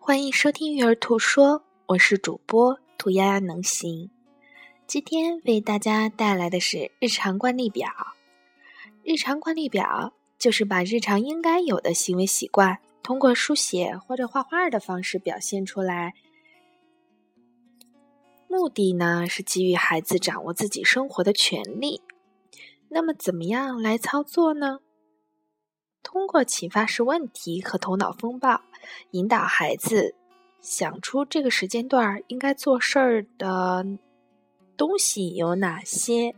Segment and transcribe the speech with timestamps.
[0.00, 4.10] 欢迎收听《育儿兔说》，我是主播兔丫丫能行。
[4.86, 7.88] 今天为大家带来的是日常惯例表。
[9.04, 16.14] 日常惯例表就是把日常应该有的行为习惯，通过书写或者画画的方式表现出来。
[18.48, 22.00] 目的呢是给予孩子掌握自己生活的权利。
[22.88, 24.78] 那么，怎么样来操作呢？
[26.28, 28.60] 通过启发式问题和头脑风暴，
[29.12, 30.14] 引导孩子
[30.60, 33.82] 想出这个时间段应该做事儿的
[34.76, 36.34] 东西有哪些，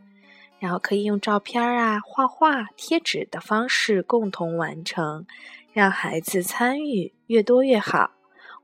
[0.60, 5.26] 然后可以用照片啊、画画、贴纸的方式共同完成，
[5.72, 8.12] 让孩子参与越多越好。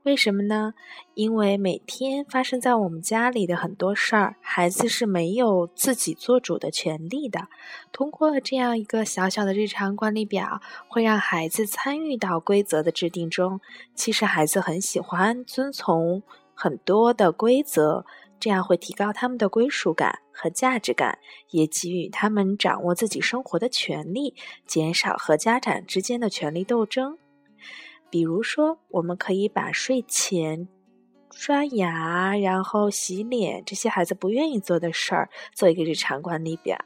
[0.07, 0.73] 为什么呢？
[1.15, 7.49] 因为每天发生在我们家里的很多事儿，孩子是没有自己做主的权利的。
[7.91, 13.59] 通过这样一个小小的日常管理表，会让孩子参与到规则的制定中。
[13.95, 18.05] 其实孩子很喜欢遵从很多的规则，
[18.39, 24.33] 这样会提高他们的归属感和价值感，也给予他们掌握自己生活的权利，
[24.65, 27.17] 减少和家长之间的权力斗争。
[28.09, 30.67] 比如说，我们可以把睡前
[31.31, 36.77] 刷牙、然后洗脸这些孩子不愿意做的事儿做一个日常管理表。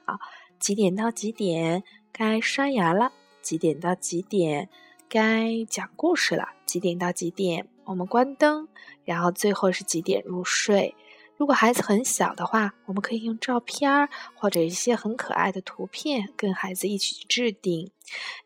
[0.59, 3.11] 几点到几点该刷牙了？
[3.41, 4.69] 几点到几点
[5.09, 6.50] 该讲故事了？
[6.66, 8.67] 几点到几点我们关灯？
[9.03, 10.95] 然后最后是几点入睡？
[11.42, 17.89] 如果孩子很小的话，我们可以用照片儿或者一些很可爱的图片跟孩子一起制定。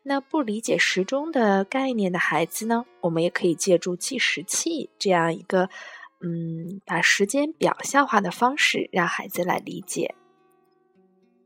[0.02, 5.68] 那不理解时钟的概念的孩子呢，我们也可以借助计时器这样一个，
[6.22, 10.14] 嗯，把时间表象化的方式让孩子来理解。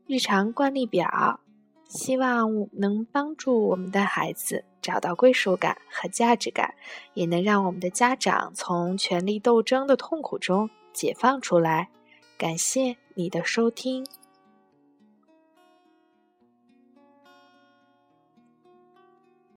[0.07, 1.41] 日常惯例表，
[1.89, 6.75] 希望能帮助我们的孩子找到归属感和价值感，
[7.13, 10.69] 也能让我们的家长从权力斗争的痛苦中。
[10.93, 11.89] 解放出来，
[12.37, 14.05] 感谢你的收听。